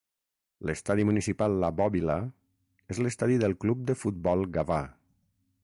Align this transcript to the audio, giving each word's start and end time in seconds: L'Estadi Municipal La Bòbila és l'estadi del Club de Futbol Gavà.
L'Estadi 0.69 1.03
Municipal 1.09 1.57
La 1.63 1.69
Bòbila 1.81 2.15
és 2.95 3.03
l'estadi 3.05 3.37
del 3.45 3.55
Club 3.65 3.85
de 3.91 3.97
Futbol 4.05 4.43
Gavà. 4.57 4.83